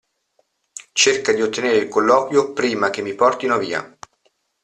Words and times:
Cerca 0.93 1.31
di 1.31 1.43
ottenere 1.43 1.77
il 1.77 1.87
colloquio 1.87 2.53
prima 2.53 2.89
che 2.89 3.03
mi 3.03 3.13
portino 3.13 3.59
via. 3.59 3.95